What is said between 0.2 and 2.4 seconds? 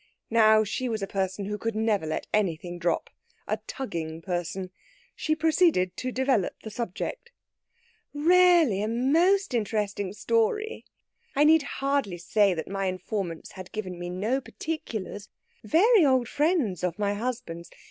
Now, she was a person who could never let